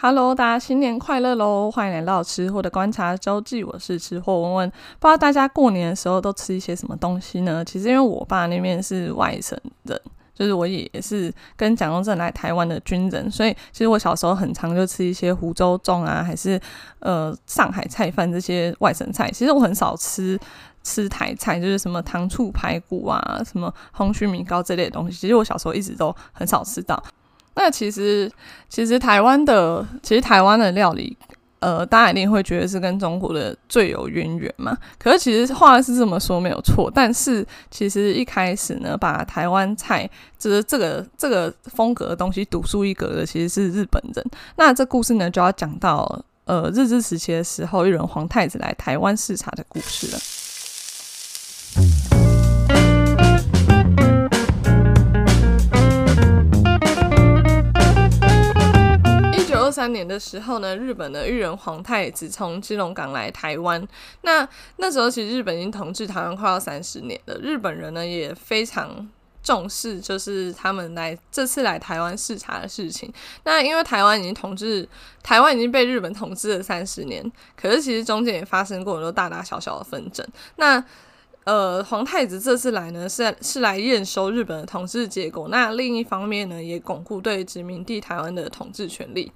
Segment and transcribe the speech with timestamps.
[0.00, 1.68] Hello，大家新年快乐喽！
[1.68, 4.70] 欢迎来到吃货的观察周记，我是吃货文文。
[4.70, 7.64] 不知道大家过年的时候都吃一些什么东西呢？
[7.64, 10.00] 其实因为我爸那边是外省人，
[10.32, 16.60] 就是我也是跟蒋中正来台湾的军人，所以其实我小时候很常就吃一些湖州粽啊，还是
[17.00, 19.28] 呃上海菜饭这些外省菜。
[19.32, 20.38] 其实我很少吃
[20.84, 25.18] 吃台菜，就是什么糖醋排骨啊，什么红蟳米糕这类的东西。
[25.18, 27.02] 其实我小时候一直都很少吃到。
[27.60, 28.30] 那其实，
[28.68, 31.16] 其实台湾的，其实台湾的料理，
[31.58, 34.78] 呃，大家一定会觉得是跟中国的最有渊源嘛。
[34.96, 44.24] 可是其实话是这么说没有错，但是其实一开始呢，把台湾菜就是这个这个风格的东西独树一格的，其实是日本人。
[44.54, 50.18] 那这故事呢，就要讲到呃日治时期的时候，裕仁皇太子来台湾视察的故事了。
[59.78, 63.86] 三年的时候呢，日本的裕仁皇太子从基隆港来台湾。
[64.22, 64.46] 那
[64.78, 69.08] 那时候其实日本已经统治台湾快要三十年了，日本人呢也非常
[69.40, 73.08] 重视，就是他们来这次来台湾视察的事情。
[73.44, 74.88] 那因为台湾已经统治，
[75.22, 80.26] 台湾已经被日本统治了三十年，可是其实中间也发生过很多大大小小的纷争。
[80.56, 80.84] 那
[81.44, 85.46] 呃，皇太子这次来呢，是是来验收日本的统治结果。
[85.48, 89.30] 那另一方面呢，也巩固对殖民地台湾的统治权利。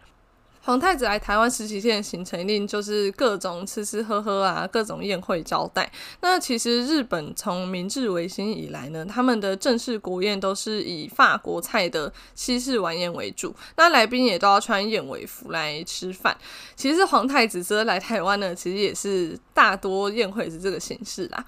[0.64, 5.90] 皇太子来台湾十几天的行程，一定就是各种吃吃喝喝啊，各种宴会招待。
[6.20, 16.36] 那其实日本从明治维新以来呢，他们的正式国宴都是以法国菜的西式晚宴为主，那来宾也都要穿燕尾服来吃饭。
[16.76, 21.44] 其实皇太子这来台湾呢，其实也是大多宴会是这个形式啦。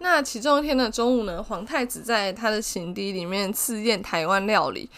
[0.00, 4.88] 那其中一天的中午呢，皇太子在他的行李里面赐宴台湾料理。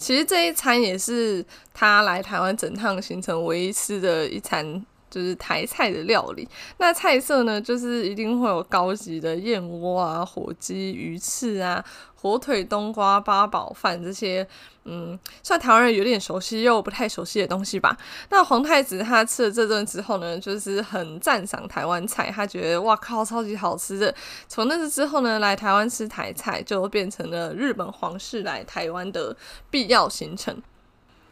[0.00, 6.48] 其实这一餐也是他来台湾整趟行程唯一吃的一餐，就是台菜的料理。
[6.78, 11.84] 那菜色呢，就是一定会有高级的燕窝啊、火鸡、鱼翅啊。
[12.22, 14.46] 火腿、冬瓜、八宝饭这些，
[14.84, 17.96] 嗯，算台湾人有点熟悉又不太熟悉的东西吧。
[18.28, 24.14] 那皇太子他吃了这顿之后呢，就是很赞赏台湾菜，他觉得哇靠，超级好吃的。
[24.48, 29.34] 从那次之后呢，来台湾吃台菜就变成了日本皇室来台湾的
[29.70, 30.62] 必要行程。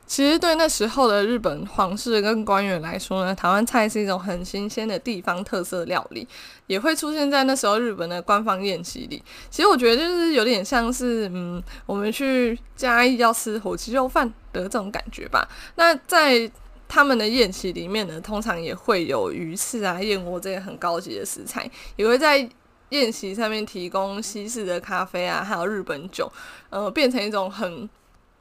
[0.09, 6.27] 其实对那时候的日本皇室跟官员来说呢，台湾菜是一种很新鲜的地方特色料理，
[6.67, 9.23] 也会出现在那时候日本的官方宴席里。
[9.51, 15.47] 其实我觉得就是有点像是，嗯，我们去嘉义要吃火鸡肉饭的这种感觉吧。
[15.77, 16.51] 那在
[16.89, 22.49] 他们的宴席里面呢，通常也会有鱼翅啊、燕窝这些很高级的食材，也会在
[22.89, 26.33] 宴席上面提供西式的咖啡啊，还有日本酒，
[26.71, 27.87] 呃，变成一种很。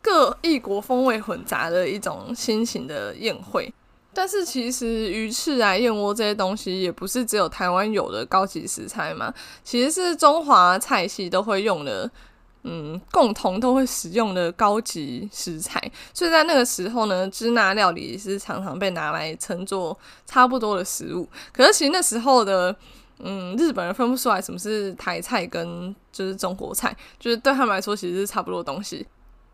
[0.08, 3.72] 各异国风味混杂的一种新型的宴会，
[4.14, 9.34] 但是其实鱼翅啊、燕窝这些东西也不是只有台湾有的高级食材嘛，
[9.66, 12.10] 其实是中华菜系都会用的，
[12.64, 15.92] 嗯，共同都会使用的高级食材。
[16.14, 21.28] 所以在那个时候呢，支那料理是常常被拿来称作差不多的食物。
[21.52, 22.74] 可是其实那时候的，
[23.20, 29.06] 嗯，日本人分不出来什么是台菜跟就是中国菜，就是对他们来说其实是差不多东西。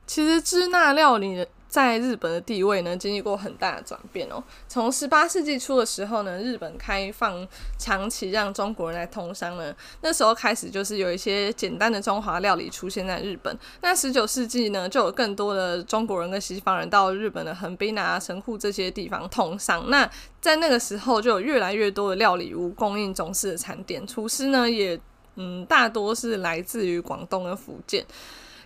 [0.06, 4.44] 其实支那料理在日本的地位呢，经历过很大的转变哦。
[4.68, 7.48] 从十八世纪初的时候呢，日本开放
[7.80, 13.58] 长期让中国人来通商呢，那时候开始就是有一些简单的中华料理出现在日本。
[13.82, 19.90] 那十九世纪呢，就有更多的中国人跟西方人到日本的横滨啊、神户这些地方通商。
[19.90, 20.08] 那
[20.40, 25.00] 在那个时候，就有越来越多的料理屋供应中式的餐点，厨师呢也
[25.38, 28.06] 嗯大多是来自于广东跟福建。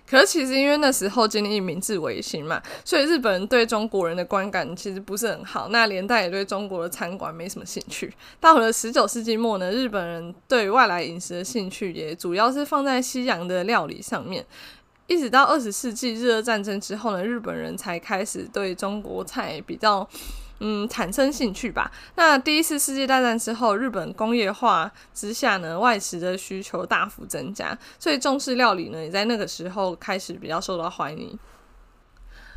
[0.10, 8.14] 可是其实因为那时候经历明治维新嘛，所以日本人对中国人的观感其实不是很好，那连带也对中国的餐馆没什么兴趣。
[8.40, 14.46] 到了十九世纪末呢，日本人对外来饮食的兴趣也主要是放在西洋的料理上面。
[15.08, 20.08] 一直到二十世纪日俄战争之后呢，日本人才开始对中国菜比较。
[20.60, 21.92] 嗯，产生兴趣吧。
[22.16, 31.38] 那第一次世界大战之后，日本工业化之下呢，外食的需求大幅增加，所以中式料理呢，也在那个时候开始比较受到欢迎。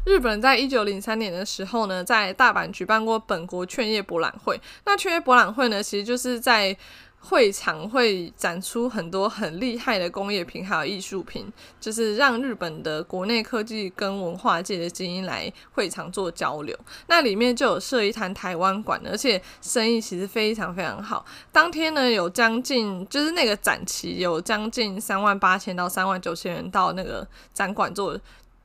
[0.07, 4.59] 日本在一九零三年的时候呢，在大阪举办过本国劝业博览会。
[4.87, 6.75] 那劝业博览会呢，其实就是在
[7.21, 16.77] 会场会展出很多很厉害的工业品，还有艺术品，就是让日本的国内科技跟文化界的精英来会场做交流。
[17.07, 21.25] 那里面就有设一摊台湾馆，而且生意其实非常非常好。
[21.53, 28.19] 当天呢，有将近就是那个展期有将近三万八千到三万九千人到那个展馆做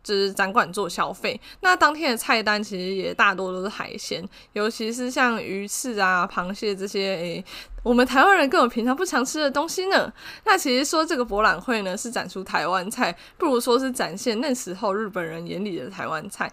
[0.06, 1.38] 就是展馆做消费。
[1.62, 4.24] 那当天的菜单其实也大多都是海鲜，
[4.54, 7.46] 尤其是像鱼翅啊、螃蟹这些，诶、
[7.82, 10.14] 我们台湾人根本平常不常吃的东西呢。
[10.46, 16.52] 那其实说这个博览会呢是展出台湾菜，不如说是展现那时候日本人眼里的台湾菜。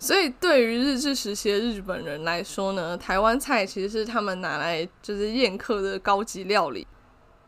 [0.00, 6.86] 所以，对于日治时期的日本人来说呢，台湾菜其实是他们拿来就是宴客的高级料理。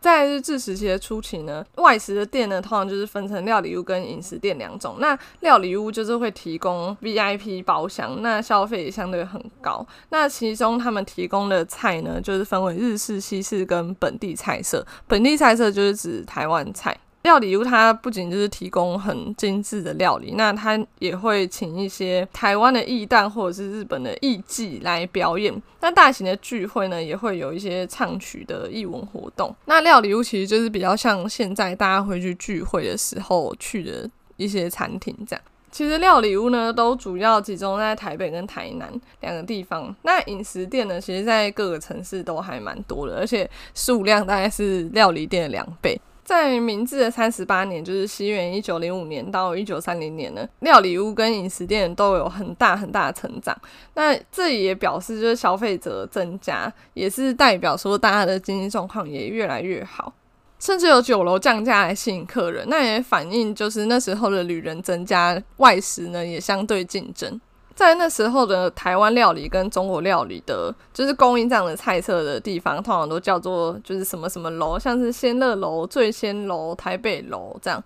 [0.01, 4.97] 在日治时期的初期呢，外食的店呢，通常就是分成料理屋跟饮食店两种。
[4.99, 9.87] 那料理屋就是会提供 VIP 包厢，那消费也相对很高。
[10.09, 14.87] 那其中他们提供的菜呢，就是分为日式、西式跟本地菜色。
[15.07, 16.97] 本地菜色就是指台湾菜。
[17.23, 25.55] 料理屋它不仅就是提供很精致的料理，那它也会请一些台湾的艺旦或者是日本的艺伎来表演。
[25.81, 29.55] 那大型的聚会呢，也会有一些唱曲的艺文活动。
[29.67, 35.45] 那料理屋其实就是比较像现在大家会去聚会的时候去的一些餐厅这样。
[35.71, 38.91] 其实料理屋呢，都主要集中在台北跟台南
[39.21, 39.95] 两个地方。
[40.03, 46.01] 那饮食店呢，其实在各个城市都还蛮多的，而且数量大概是料理店的两倍。
[46.31, 53.61] 在明治的三十八年，就是西元一九零五年到一九三零年呢，料理屋跟饮食店都有很大很大的成长。
[53.95, 60.13] 那这也表示就是消费者增加，也是代表说大家的经济状况也越来越好，
[60.61, 62.65] 甚至有酒楼降价来吸引客人。
[62.69, 67.41] 那也反映就是那时候的旅人增加，外食呢也相对竞争。
[67.75, 77.83] 在那时候的台湾料理跟中国料理的，就是供应这样的菜色的地方，通常都叫做就是什么什么楼，像是仙乐楼、醉仙楼、台北楼这样。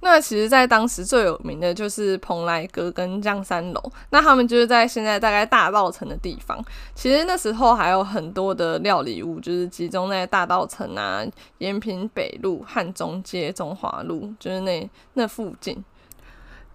[0.00, 6.62] 那其实，在当时最有名的就是蓬莱阁跟江山楼，那他们就是在现在大概大道城的地方。
[6.94, 11.24] 其实那时候还有很多的料理屋，就是集中在大道城啊、
[11.58, 15.82] 延平北路、汉中街、中华路，就是那那附近。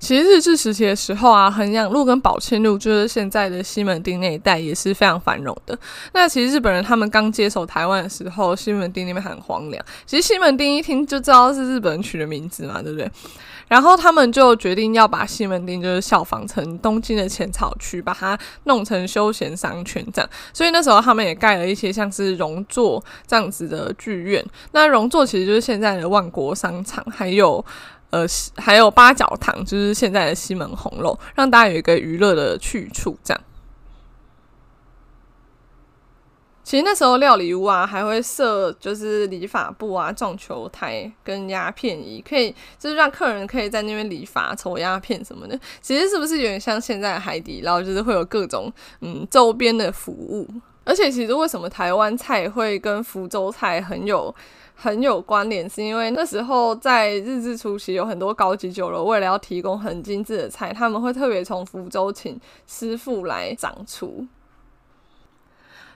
[0.02, 5.78] 其实日治时期的时候啊，衡阳路跟宝庆路就是现在的西门町那一带也是非常繁荣的。
[6.14, 9.86] 那其实日本人他们刚接手台湾的时候，西门町那边很荒凉。
[10.08, 13.10] 其实西门町一听就知道是日本人取的名字嘛，对不对？
[13.68, 20.30] 然后他们就决定要把西门町就是效仿成东京的浅草区，把它弄成休闲商圈这样。
[20.52, 24.44] 所以那时候他们也盖了一些像是荣座这样子的剧院。
[24.72, 27.64] 那荣座其实就是现在的万国商场，还有。
[28.12, 28.26] 呃，
[28.58, 33.18] 还有八角堂，就是现在的西门红楼，让大家有一个娱乐的去处。
[33.24, 33.42] 这样，
[36.64, 45.58] 其实那时候料理屋啊，还会设就是理发部啊、撞球台跟鸦片仪，可以就是让客人可以在那边理发、抽鸦片什么的。
[45.82, 50.46] 其实是不是有点像现在的海底捞，就是会有各种嗯周边的服务？
[50.84, 54.34] 而且，其实为什么台湾菜会跟福州菜很有？
[54.82, 64.26] 很有关联，是因为那时候在日治初期，有很多高级酒楼为了要提供很精致的菜，他们会特别从福州请师傅来掌厨。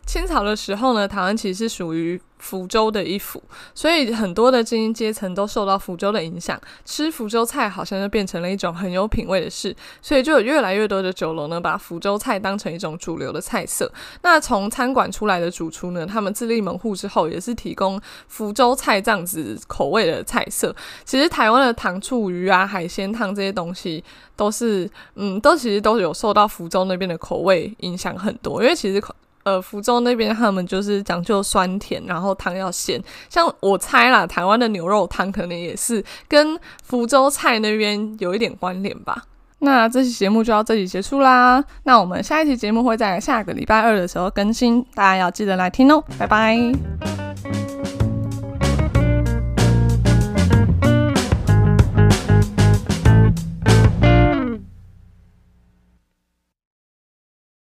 [0.06, 3.42] 清朝的时候呢，台湾其实是属于福州的一府，
[3.74, 13.92] 所以很多的精英阶层都受到福州的影响，吃福州菜好像就变成了一种很有品味的事，所以就有越来越多的酒楼呢，把福州菜当成一种主流的菜色。
[14.22, 20.76] 那从餐馆出来的主厨呢，他们自立门户之后，也是提供福州菜这样子口味的菜色。
[21.04, 24.04] 其实台湾的糖醋鱼啊、海鲜汤这些东西，
[24.36, 29.04] 都是嗯，都其实都有受到福州那边的口味影响很多，因为其实。
[29.46, 33.02] 呃，福州那边他们就是讲究酸甜，然后汤要鲜。
[33.30, 39.24] 像我猜啦，台湾的牛肉汤可能也是跟福州菜那边有一点关联吧。
[39.60, 41.64] 那这期节目就到这里结束啦。
[41.84, 46.04] 那我们下一期节目会在下个礼拜二的时候更新，大家要记得来听哦。
[46.18, 47.15] 拜拜。